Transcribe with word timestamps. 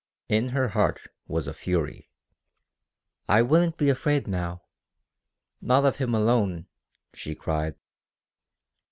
In 0.29 0.49
her 0.49 0.69
heart 0.69 0.99
was 1.27 1.47
a 1.47 1.53
fury. 1.53 2.09
"I 3.29 3.43
wouldn't 3.43 3.77
be 3.77 3.87
afraid 3.91 4.25
now 4.27 4.63
not 5.61 5.85
of 5.85 5.97
him 5.97 6.15
alone," 6.15 6.65
she 7.13 7.35
cried. 7.35 7.75